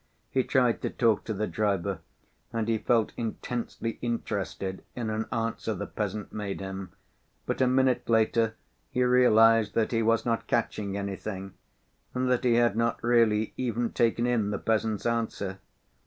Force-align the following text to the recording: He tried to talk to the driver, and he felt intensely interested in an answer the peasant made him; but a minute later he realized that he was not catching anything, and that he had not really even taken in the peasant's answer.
He 0.31 0.43
tried 0.43 0.81
to 0.81 0.89
talk 0.89 1.25
to 1.25 1.33
the 1.35 1.45
driver, 1.45 1.99
and 2.51 2.67
he 2.67 2.79
felt 2.79 3.11
intensely 3.17 3.99
interested 4.01 4.83
in 4.95 5.11
an 5.11 5.27
answer 5.31 5.75
the 5.75 5.85
peasant 5.85 6.33
made 6.33 6.59
him; 6.59 6.91
but 7.45 7.61
a 7.61 7.67
minute 7.67 8.09
later 8.09 8.55
he 8.89 9.03
realized 9.03 9.75
that 9.75 9.91
he 9.91 10.01
was 10.01 10.25
not 10.25 10.47
catching 10.47 10.97
anything, 10.97 11.53
and 12.15 12.31
that 12.31 12.43
he 12.45 12.55
had 12.55 12.75
not 12.75 12.97
really 13.03 13.53
even 13.57 13.91
taken 13.91 14.25
in 14.25 14.49
the 14.49 14.57
peasant's 14.57 15.05
answer. 15.05 15.59